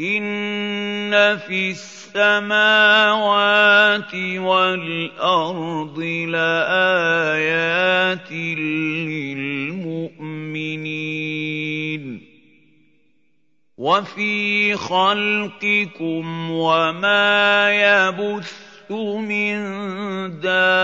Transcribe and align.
إِنَّ 0.00 1.38
فِي 1.46 1.70
السَّمَاوَاتِ 1.70 2.50
وَالْأَرْضِ 4.42 5.98
لَآيَاتٍ 6.34 7.52
لِّلْمُؤْمِنِينَ 9.06 10.02
وَفِي 13.78 14.74
خَلْقِكُمْ 14.76 16.50
وَمَا 16.50 17.70
يَبُثُّ 17.70 18.90
مِن 18.90 19.54
دَابَّةٍ 20.40 20.74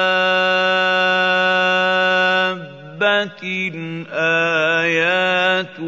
آيَاتٌ 4.11 5.81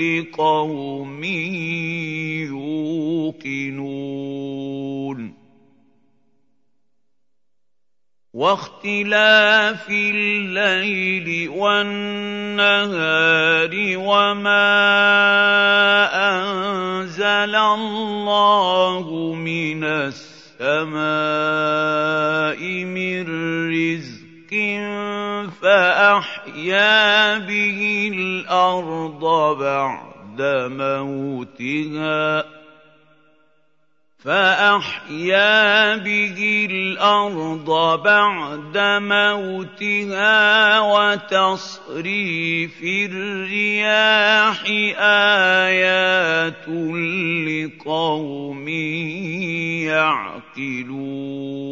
لِّقَوْمٍ 0.00 1.24
يوقنون 3.46 5.46
واختلاف 8.36 9.88
الليل 9.90 11.48
والنهار 11.48 12.92
وما 13.96 14.68
انزل 16.28 17.54
الله 17.54 19.34
من 19.34 19.84
السماء 19.84 20.96
به 28.56 28.56
الأرض 28.56 29.58
بعد 29.58 30.40
موتها 30.72 32.44
فأحيا 34.18 35.96
به 35.96 36.66
الأرض 36.70 38.02
بعد 38.02 38.78
موتها 39.02 40.80
وتصريف 40.80 42.82
الرياح 42.82 44.64
آيات 44.98 46.68
لقوم 47.48 48.68
يعقلون 49.88 51.65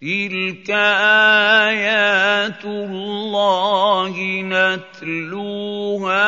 تِلْكَ 0.00 0.70
آيَاتُ 1.70 2.64
اللَّهِ 2.64 4.14
نَتْلُوهَا 4.44 6.24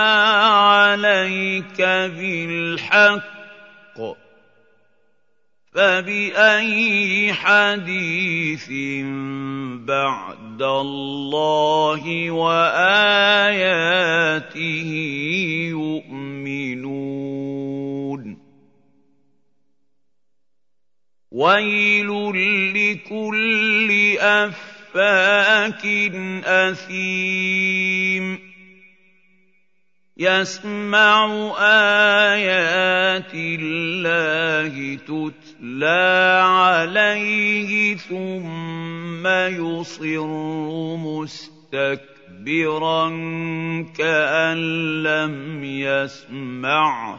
عَلَيْكَ 0.48 1.80
بِالْحَقِّ 2.16 3.98
ۚ 3.98 4.16
فَبِأَيِّ 5.74 7.33
حَدِيثٍ 7.33 8.69
بَعْدَ 9.84 10.62
اللَّهِ 10.62 12.30
وَآيَاتِهِ 12.30 13.61
يُؤْمِنُونَ 15.77 17.48
وَيْلٌ 21.39 22.11
لِّكُلِّ 22.75 23.91
أَفَّاكٍ 24.19 25.85
أَثِيمٍ 26.45 28.39
يَسْمَعُ 30.19 31.19
آيَاتِ 32.35 33.31
اللَّهِ 33.35 34.99
تُتْلَىٰ 35.07 36.43
عَلَيْهِ 36.43 37.97
ثُمَّ 37.97 39.27
يُصِرُّ 39.63 40.27
مُسْتَكْبِرًا 41.07 42.35
كَأَن 43.95 44.59
لَّمْ 45.03 45.65
يَسْمَعْهَا 45.65 47.19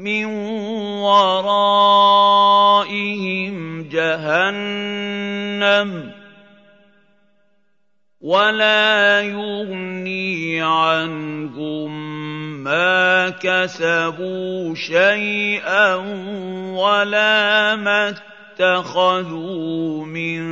من 0.00 0.24
ورائهم 1.04 2.30
جهنم 3.88 5.30
ولا 8.20 9.20
يغني 9.20 10.62
عنهم 10.62 11.90
ما 12.64 13.30
كسبوا 13.30 14.74
شيئا 14.74 15.94
ولا 16.74 17.76
ما 17.76 18.14
اتخذوا 18.60 20.04
من 20.04 20.42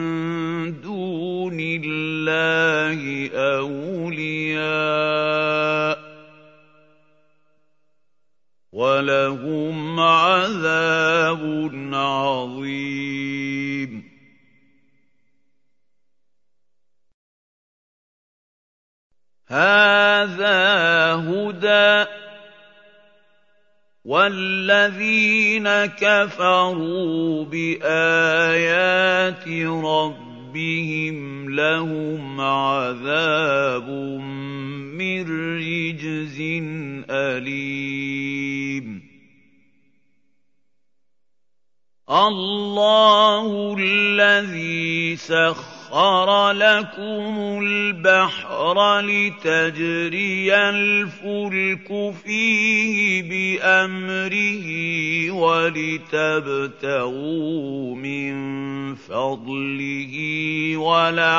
دون 0.81 1.57
الله 1.61 3.31
اولياء 3.35 4.89
ولهم 8.79 10.01
عذاب 10.01 11.71
عظيم. 11.93 13.93
هذا 19.49 21.15
هدى 21.15 22.11
وَالَّذِينَ 24.05 25.87
كَفَرُوا 25.87 27.45
بِآيَاتِ 27.45 29.49
رَبِّهِمْ. 29.85 30.28
لَهُمْ 31.49 32.41
عَذَابٌ 32.41 33.89
مِّن 34.99 35.23
رِّجْزٍ 35.59 36.39
أَلِيمٌ 37.11 38.87
اللَّهُ 42.11 43.77
الَّذِي 43.79 45.17
سَخَّرَ 45.17 45.78
سَخَّرَ 45.89 46.53
لَكُمُ 46.53 47.61
الْبَحْرَ 47.63 49.01
لِتَجْرِيَ 49.01 50.55
الْفُلْكُ 50.55 52.15
فِيهِ 52.25 53.23
بِأَمْرِهِ 53.23 54.67
وَلِتَبْتَغُوا 55.33 56.75
مِن 57.97 58.95
فَضْلِهِ 58.95 60.15
وَلَعَلَّكُمْ 60.77 61.33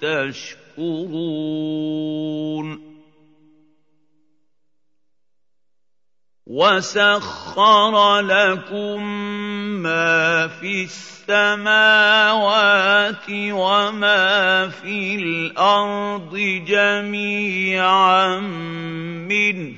تَشْكُرُونَ 0.00 0.62
وسخر 6.46 8.20
لكم 8.20 9.02
ما 9.82 10.48
في 10.48 10.84
السماوات 10.84 11.70
وما 13.30 14.68
في 14.68 15.14
الأرض 15.14 16.36
جميعا 16.66 18.40
منه 19.30 19.72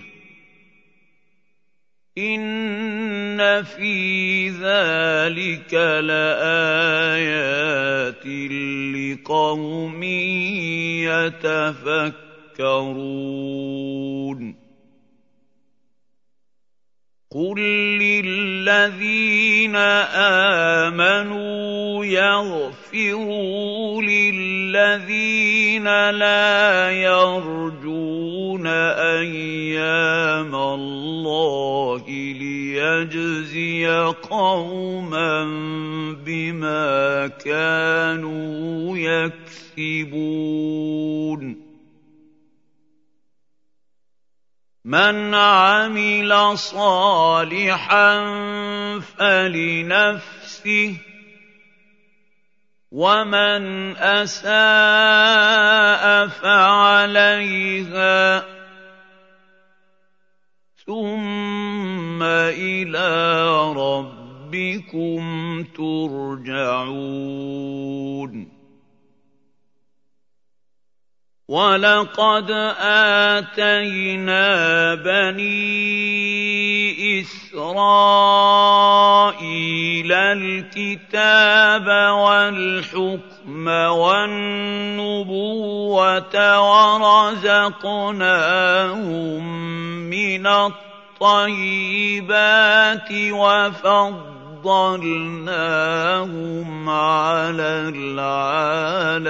إِنَّ 2.18 3.62
فِي 3.62 4.48
ذَٰلِكَ 4.48 5.74
لَآيَاتٍ 6.00 7.24
لِّقَوْمٍ 8.94 10.02
يَتَفَكَّرُونَ 11.02 12.24
قُل 17.34 17.58
لِّلَّذِينَ 17.98 19.76
آمَنُوا 20.86 22.04
يَغْفِرُوا 22.06 24.02
لِلَّذِينَ 24.02 25.84
لَا 26.10 26.90
يَرْجُونَ 26.90 28.66
أَيَّامَ 29.18 30.54
اللَّهِ 30.54 32.04
لِيَجْزِيَ 32.08 33.88
قَوْمًا 34.30 35.44
بِمَا 36.26 37.26
كَانُوا 37.26 38.98
يَكْسِبُونَ 39.78 40.14
مَنْ 44.84 45.34
عَمِلَ 45.34 46.58
صَالِحًا 46.58 48.14
فَلِنَفْسِهِ 49.00 50.94
وَمَنْ 52.92 53.96
أَسَاءَ 53.96 54.52
فَعَلَيْهَا 56.28 57.60
ۖ 58.40 58.44
ثُمَّ 60.86 62.22
إِلَىٰ 62.52 63.56
رَبِّكُمْ 63.72 65.22
تُرْجَعُونَ. 65.76 66.94
وَلَقَدْ 71.48 72.50
آتَيْنَا 72.80 74.44
بَنِي 74.94 75.60
إِسْرَائِيلَ 77.20 77.72
الْكِتَابَ 80.12 81.86
وَالْحُكْمَ 82.16 83.68
وَالنُّبُوَّةَ 83.68 84.96
وَرَزَقْنَاهُم 87.12 87.84
مِّنَ 90.10 90.46
الطَّيِّبَاتِ 91.20 92.00
وَفَضَّلْنَاهُمْ 93.12 94.48
عَلَى 96.88 97.92
الْعَالَمِينَ 97.92 99.24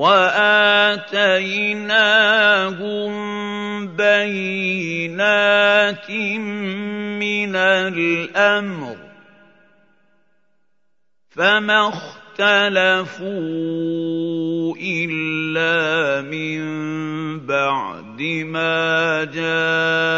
وَآتَيْنَاهُم 0.00 1.12
بَيِّنَاتٍ 3.96 5.30
مِّنَ 7.20 7.52
الْأَمْرِ 7.56 8.96
ۖ 8.96 8.98
فَمَا 11.36 11.88
اخْتَلَفُوا 11.88 13.28
إِلَّا 14.80 16.22
مِن 16.32 16.60
بَعْدِ 17.46 18.20
مَا 18.48 19.24
جَاءَهُمُ 19.24 20.08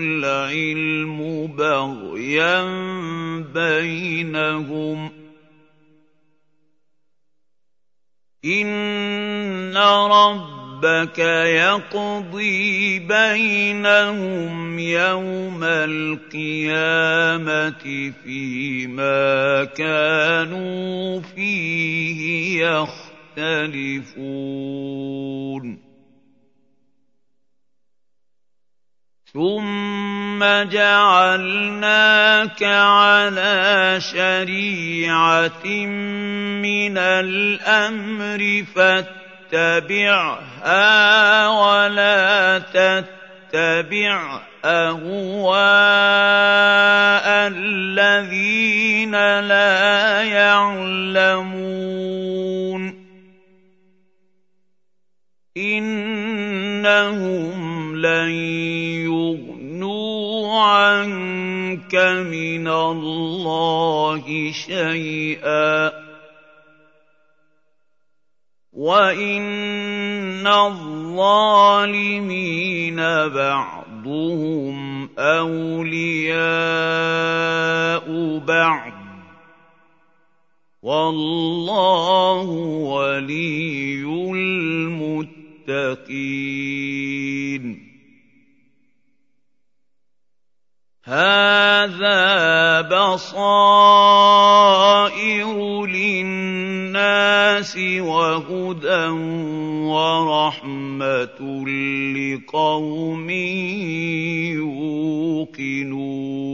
الْعِلْمُ 0.00 1.18
بَغْيًا 1.58 2.62
بَيْنَهُمْ 3.54 5.08
ۚ 5.08 5.12
إِنَّ 8.44 9.76
رَبَّكَ 9.76 11.18
يَقْضِي 11.18 12.98
بَيْنَهُمْ 12.98 14.78
يَوْمَ 14.78 15.64
الْقِيَامَةِ 15.64 16.92
فِيمَا 18.24 19.64
كَانُوا 19.64 21.20
فِيهِ 21.20 22.64
يَخْتَلِفُونَ 23.36 24.30
ثُمَّ 29.34 30.42
جَعَلْنَاكَ 30.74 32.62
عَلَىٰ 32.62 33.96
شَرِيعَةٍ 34.00 35.66
مِّنَ 36.66 36.98
الْأَمْرِ 36.98 38.64
فَاتَّبِعْهَا 38.74 40.08
وَلَا 41.48 42.58
تَتَّبِعْ 42.58 44.40
أَهْوَاءَ 44.64 45.60
الَّذِينَ 47.54 49.14
لَا 49.40 50.22
يَعْلَمُونَ 50.22 51.70
إِنَّهُمْ 55.56 57.50
لَن 57.96 58.30
يُغْنُوا 59.10 60.60
عَنكَ 60.62 61.94
مِنَ 62.30 62.68
اللَّهِ 62.68 64.52
شَيْئًا 64.52 65.88
ۚ 65.88 65.92
وَإِنَّ 68.72 70.46
الظَّالِمِينَ 70.46 71.96
بَعْضُهُمْ 73.28 75.08
أَوْلِيَاءُ 75.18 76.38
بَعْضٍ 78.38 78.92
ۖ 78.92 78.94
وَاللَّهُ 80.82 82.46
وَلِيُّ 82.94 84.02
الْمُتَّقِينَ 84.04 85.39
هَٰذَا 91.04 92.80
بَصَائِرُ 92.80 93.56
لِلنَّاسِ 95.86 97.76
وَهُدًى 98.00 99.06
وَرَحْمَةٌ 99.86 101.40
لِّقَوْمٍ 102.16 103.30
يُوقِنُونَ. 104.60 106.49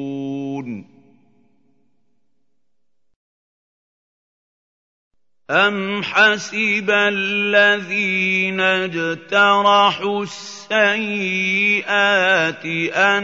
أَمْ 5.50 6.02
حَسِبَ 6.02 6.90
الَّذِينَ 6.90 8.60
اجْتَرَحُوا 8.60 10.22
السَّيِّئَاتِ 10.22 12.64
أَن 12.90 13.22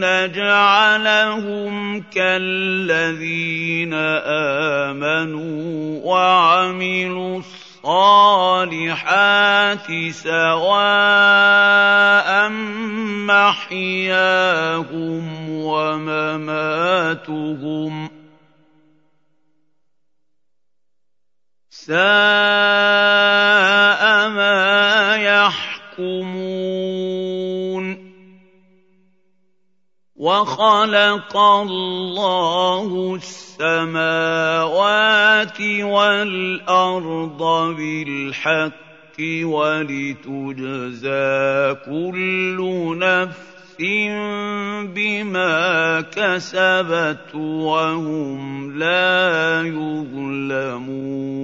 نَّجْعَلَهُمْ 0.00 2.00
كَالَّذِينَ 2.00 3.92
آمَنُوا 4.88 6.00
وَعَمِلُوا 6.04 7.38
الصَّالِحَاتِ 7.84 9.88
سَوَاءً 10.16 10.88
مَّحْيَاهُمْ 13.28 15.24
وَمَمَاتُهُمْ 15.50 17.28
ۚ 18.08 18.10
سَاءَ 21.86 21.98
مَا 24.28 25.16
يَحْكُمُونَ. 25.16 26.24
وَخَلَقَ 30.16 31.36
اللَّهُ 31.36 33.14
السَّمَاوَاتِ 33.14 34.00
وَالْأَرْضَ 35.60 37.42
بِالْحَقِّ 37.76 39.18
ولتجزى 39.44 41.14
كل 41.84 42.58
نفس 42.98 43.53
بما 44.94 46.00
كسبت 46.00 47.34
وهم 47.34 48.78
لا 48.78 49.62
يظلمون 49.62 51.34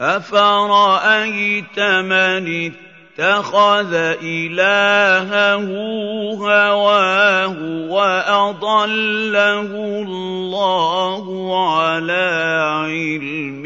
افرايت 0.00 1.80
من 1.80 2.72
اتخذ 3.20 3.94
إلهه 4.22 5.68
هواه 6.40 7.56
وأضله 7.90 9.60
الله 10.02 11.24
على 11.76 12.30
علم 12.88 13.64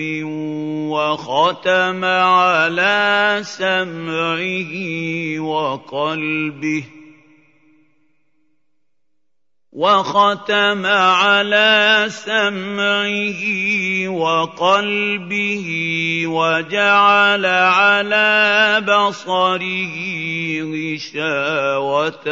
وختم 0.91 2.05
على 2.05 3.39
سمعه 3.43 4.73
وقلبه 5.41 6.85
وختم 9.75 10.87
على 10.87 12.07
سمعه 12.09 13.43
وقلبه 14.09 15.66
وجعل 16.26 17.47
على 17.47 18.81
بصره 18.87 19.97
غشاوة 20.62 22.28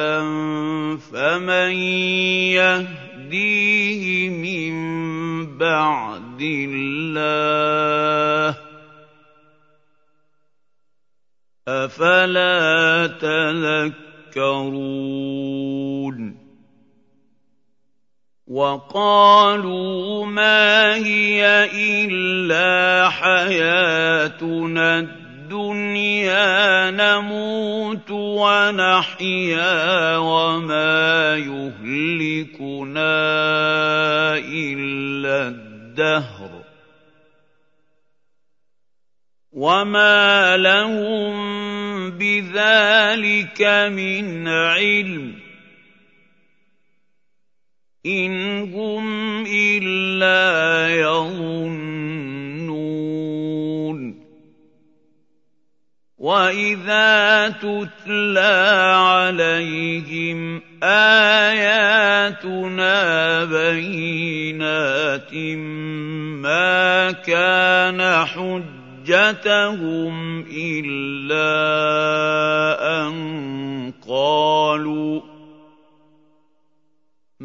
فمن 1.13 1.73
يهديه 2.55 4.31
من 4.31 4.75
بعد 5.59 6.41
الله؟ 6.41 7.53
أفلا 11.69 13.07
تذكرون؟ 14.37 14.83
وقالوا 18.53 20.27
ما 20.27 20.95
هي 20.95 21.71
إلا 21.73 23.09
حياتنا 23.09 24.99
الدنيا 24.99 26.91
نموت 26.91 28.11
ونحيا 28.11 29.77
وما 30.17 31.37
يهلكنا 31.37 33.13
إلا 34.37 35.49
الدهر. 35.49 36.63
وما 39.53 40.57
لهم 40.57 41.33
بذلك 42.11 43.63
من 43.93 44.49
علم 44.49 45.42
إِنْ 48.07 48.33
هُمْ 48.75 49.45
إِلَّا 49.47 50.89
يَظُنُّونَ 50.97 51.83
وَإِذَا 56.19 57.49
تُتْلَىٰ 57.49 58.95
عَلَيْهِمْ 58.95 60.63
آيَاتُنَا 60.83 62.25
بَيِّنَاتٍ 63.45 65.35
مَّا 66.43 67.13
كَانَ 67.13 68.27
حُجَّتَهُمْ 69.07 70.15
إِلَّا 70.51 71.55
أَن 73.07 73.15
قَالُوا 74.09 75.32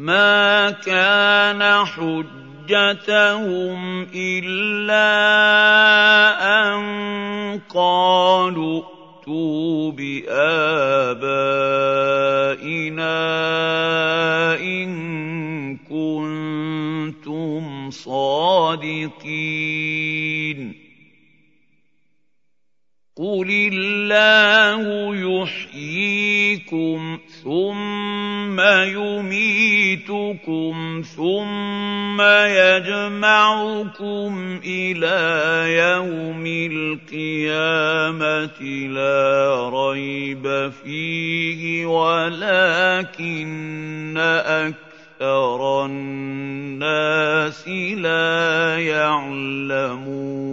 ما 0.08 0.70
كان 0.70 1.84
حجتهم 1.84 3.80
الا 4.14 5.04
ان 6.64 6.80
قالوا 7.68 8.82
ائتوا 8.82 9.92
بابائنا 9.92 10.38
ان 14.60 15.76
كنتم 15.76 17.64
صادقين 17.90 19.28
قل 23.16 23.50
الله 23.72 25.16
يحييكم 25.42 27.18
ثم 27.44 28.60
يميتكم 28.60 29.67
ثم 31.16 32.20
يجمعكم 32.60 34.30
إلى 34.64 35.18
يوم 35.78 36.46
القيامه 36.72 38.08
لا 38.88 39.70
ريب 39.72 40.72
فيه 40.84 41.86
ولكن 41.86 43.18
أكثر 45.18 45.84
الناس 45.86 47.68
لا 47.68 48.78
يعلمون 48.78 50.47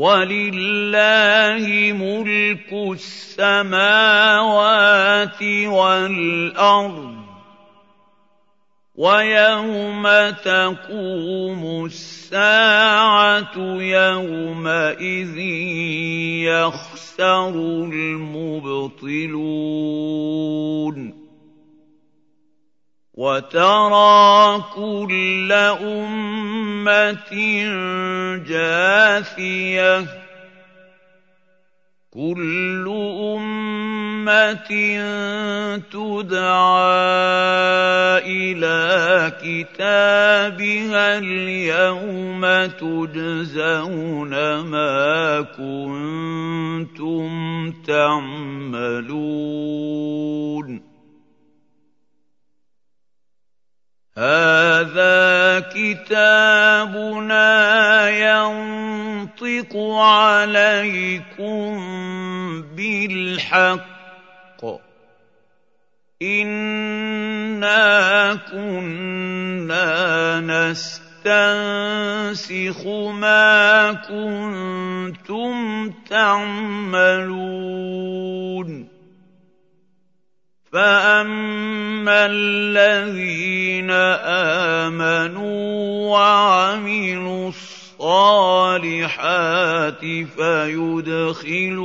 وَلِلَّهِ 0.00 1.92
مُلْكُ 1.92 2.72
السَّمَاوَاتِ 2.72 3.76
وَالْأَرْضِ 5.68 7.14
ۚ 7.20 7.28
وَيَوْمَ 8.94 10.04
تَقُومُ 10.44 11.84
السَّاعَةُ 11.84 13.56
يَوْمَئِذٍ 13.80 15.36
يَخْسَرُ 16.48 17.52
الْمُبْطِلُونَ 17.92 19.00
وترى 23.14 24.64
كل 24.74 25.52
أمة 25.82 27.32
جاثية. 28.48 30.04
كل 32.10 32.86
أمة 33.36 34.70
تدعى 35.92 37.00
إلى 38.26 39.32
كتابها 39.42 41.18
اليوم 41.18 42.42
تجزون 42.66 44.32
ما 44.60 45.40
كنتم 45.56 47.30
تعملون. 47.86 49.30
هَٰذَا 54.20 55.60
كِتَابُنَا 55.60 57.48
يَنطِقُ 58.10 59.76
عَلَيْكُم 59.96 61.80
بِالْحَقِّ 62.76 64.60
ۚ. 64.60 64.80
إِنَّا 66.22 67.80
كُنَّا 68.52 69.88
نَسْتَنسِخُ 70.40 71.26
مَا 73.08 73.92
كُنتُمْ 73.92 75.90
تَعْمَلُونَ. 76.10 77.30
فَأَمَّا 80.72 82.26
الَّذِينَ 82.26 83.90
آمَنُوا 83.90 86.10
وَعَمِلُوا 86.10 87.48
الصَّالِحَاتِ 87.48 88.80
فَيُدْخِلُهُمْ 90.36 91.80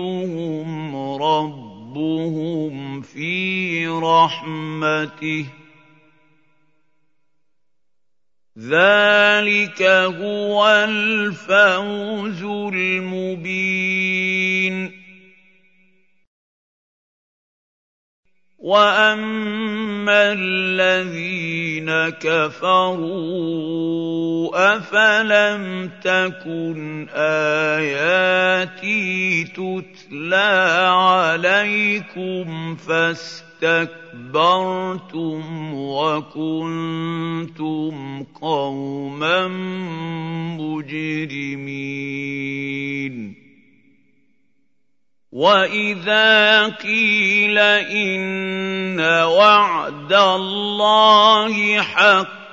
رَبُّهُمْ 1.23 3.01
فِي 3.01 3.87
رَحْمَتِهِ 3.87 5.45
ۚ 5.49 5.51
ذَٰلِكَ 8.59 9.81
هُوَ 10.21 10.67
الْفَوْزُ 10.67 12.43
الْمُبِينُ 12.73 14.25
واما 18.65 20.33
الذين 20.33 21.89
كفروا 22.17 23.45
افلم 24.77 25.91
تكن 26.01 27.07
اياتي 27.13 28.63
تتلى 29.43 30.89
عليكم 30.89 32.75
فاستكبرتم 32.75 33.73
وكنتم 35.73 37.13
قوما 38.41 39.47
مجرمين 40.57 41.95
واذا 45.35 46.65
قيل 46.65 47.57
ان 47.59 48.99
وعد 49.23 50.13
الله 50.13 51.81
حق 51.81 52.44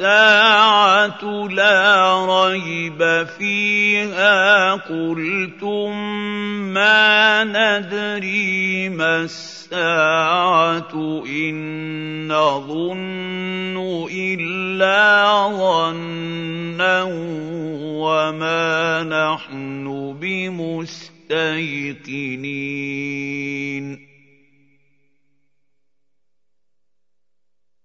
والساعة 0.00 1.24
لا 1.48 2.26
ريب 2.26 3.26
فيها 3.38 4.72
قلتم 4.74 5.96
ما 6.74 7.44
ندري 7.44 8.88
ما 8.88 9.22
الساعة 9.22 11.22
ان 11.26 12.28
نظن 12.28 14.06
الا 14.10 15.48
ظنا 15.48 17.02
وما 18.02 19.02
نحن 19.02 19.84
بمستيقنين 20.20 21.04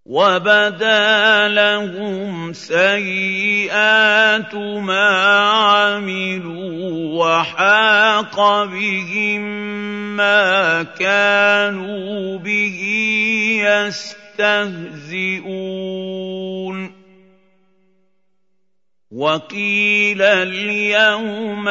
وبدا 0.10 1.48
لهم 1.48 2.54
سيئات 2.54 3.76
ما 4.56 5.10
عملوا 5.54 6.80
وحاق 7.14 8.64
بهم 8.66 9.42
ما 10.18 10.84
كانوا 10.84 12.38
به 12.38 12.80
يستهزئون 14.40 15.00
وقيل 19.12 20.22
اليوم 20.22 21.66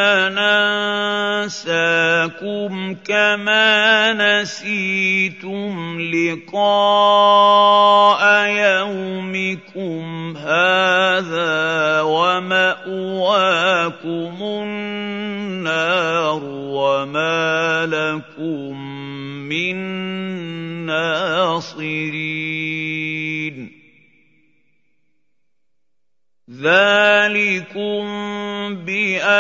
ننساكم 1.47 2.95
كما 2.95 4.13
نسيتم 4.13 6.01
لقاء 6.01 6.63
يومكم 8.51 10.37
هذا 10.37 12.01
وماواكم 12.03 12.67
النار 14.43 16.41
وما 16.45 17.87
لكم 17.87 18.79
من 19.49 19.77
ناصرين 20.87 22.19
ذلكم 26.51 27.18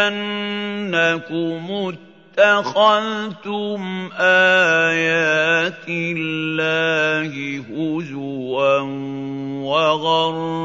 بانكم 0.08 1.92
اتخذتم 2.38 4.10
ايات 4.18 5.88
الله 5.88 7.32
هزوا 7.70 8.80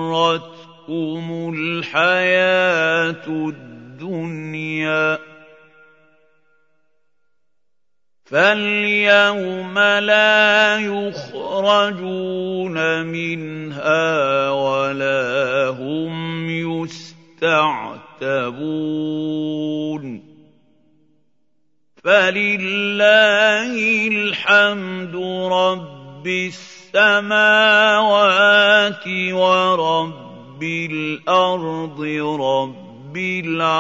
وغرتكم 0.08 1.26
الحياة 1.58 3.26
الدنيا 3.28 5.20
فاليوم 8.26 9.80
لا 9.80 10.78
يخرجون 10.80 12.26
منها 13.06 14.50
ولا 14.50 15.68
هم 15.70 16.50
يستعتبون 16.50 18.03
فلله 22.04 24.08
الحمد 24.08 25.16
رب 25.52 26.28
السماوات 26.28 29.08
ورب 29.32 30.64
الأرض 30.64 32.02
رب 32.42 33.18
العالمين. 33.18 33.80